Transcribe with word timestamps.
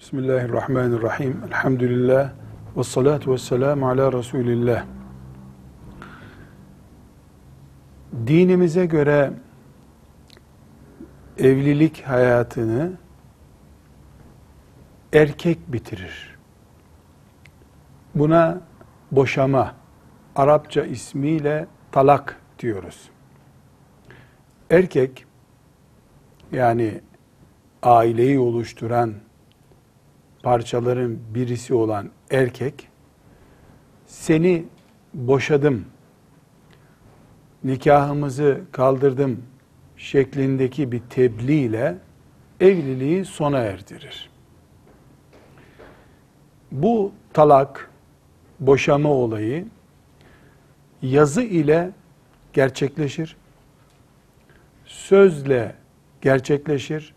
Bismillahirrahmanirrahim. 0.00 1.42
Elhamdülillah. 1.46 2.30
Ve 2.76 2.82
salatu 2.82 3.32
ve 3.32 3.38
selamu 3.38 3.88
ala 3.88 4.12
Resulillah. 4.12 4.84
Dinimize 8.26 8.86
göre 8.86 9.32
evlilik 11.38 12.02
hayatını 12.02 12.92
erkek 15.12 15.72
bitirir. 15.72 16.38
Buna 18.14 18.60
boşama, 19.12 19.74
Arapça 20.36 20.84
ismiyle 20.84 21.66
talak 21.92 22.40
diyoruz. 22.58 23.10
Erkek, 24.70 25.26
yani 26.52 27.00
aileyi 27.82 28.38
oluşturan 28.38 29.14
parçaların 30.42 31.18
birisi 31.34 31.74
olan 31.74 32.10
erkek 32.30 32.88
seni 34.06 34.64
boşadım, 35.14 35.84
nikahımızı 37.64 38.60
kaldırdım 38.72 39.42
şeklindeki 39.96 40.92
bir 40.92 41.00
tebliğ 41.10 41.60
ile 41.60 41.98
evliliği 42.60 43.24
sona 43.24 43.58
erdirir. 43.58 44.30
Bu 46.72 47.12
talak, 47.32 47.90
boşama 48.60 49.10
olayı 49.10 49.66
yazı 51.02 51.42
ile 51.42 51.90
gerçekleşir, 52.52 53.36
sözle 54.84 55.74
gerçekleşir, 56.20 57.14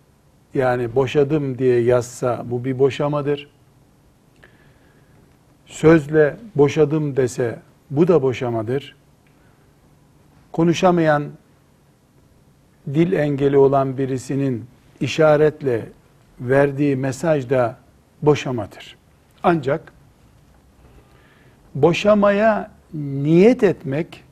yani 0.53 0.95
boşadım 0.95 1.57
diye 1.57 1.81
yazsa 1.81 2.45
bu 2.45 2.65
bir 2.65 2.79
boşamadır. 2.79 3.49
Sözle 5.65 6.37
boşadım 6.55 7.17
dese 7.17 7.59
bu 7.89 8.07
da 8.07 8.21
boşamadır. 8.21 8.95
Konuşamayan, 10.51 11.23
dil 12.93 13.11
engeli 13.11 13.57
olan 13.57 13.97
birisinin 13.97 14.65
işaretle 14.99 15.89
verdiği 16.39 16.95
mesaj 16.95 17.49
da 17.49 17.77
boşamadır. 18.21 18.97
Ancak 19.43 19.93
boşamaya 21.75 22.71
niyet 22.93 23.63
etmek 23.63 24.23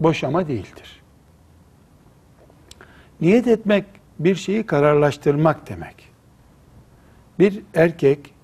boşama 0.00 0.48
değildir. 0.48 1.02
Niyet 3.20 3.46
etmek 3.46 3.84
bir 4.24 4.34
şeyi 4.34 4.66
kararlaştırmak 4.66 5.68
demek. 5.68 6.08
Bir 7.38 7.62
erkek 7.74 8.34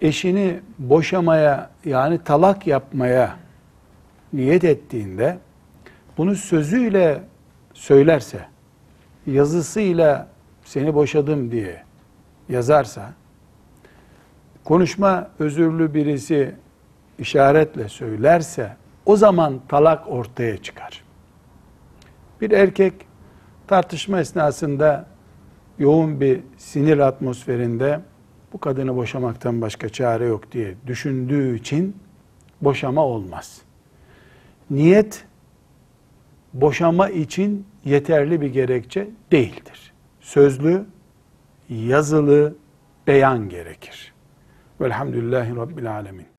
eşini 0.00 0.60
boşamaya 0.78 1.70
yani 1.84 2.24
talak 2.24 2.66
yapmaya 2.66 3.36
niyet 4.32 4.64
ettiğinde 4.64 5.38
bunu 6.18 6.34
sözüyle 6.34 7.22
söylerse, 7.74 8.46
yazısıyla 9.26 10.28
seni 10.64 10.94
boşadım 10.94 11.50
diye 11.50 11.82
yazarsa, 12.48 13.12
konuşma 14.64 15.30
özürlü 15.38 15.94
birisi 15.94 16.54
işaretle 17.18 17.88
söylerse 17.88 18.76
o 19.06 19.16
zaman 19.16 19.60
talak 19.68 20.08
ortaya 20.08 20.62
çıkar. 20.62 21.04
Bir 22.40 22.50
erkek 22.50 22.94
tartışma 23.66 24.20
esnasında 24.20 25.06
yoğun 25.78 26.20
bir 26.20 26.40
sinir 26.56 26.98
atmosferinde 26.98 28.00
bu 28.52 28.60
kadını 28.60 28.96
boşamaktan 28.96 29.60
başka 29.60 29.88
çare 29.88 30.24
yok 30.24 30.52
diye 30.52 30.74
düşündüğü 30.86 31.58
için 31.58 31.96
boşama 32.60 33.04
olmaz. 33.04 33.60
Niyet 34.70 35.24
boşama 36.52 37.08
için 37.08 37.66
yeterli 37.84 38.40
bir 38.40 38.52
gerekçe 38.52 39.10
değildir. 39.32 39.92
Sözlü, 40.20 40.84
yazılı 41.68 42.56
beyan 43.06 43.48
gerekir. 43.48 44.14
Velhamdülillahi 44.80 45.56
Rabbil 45.56 45.92
Alemin. 45.92 46.33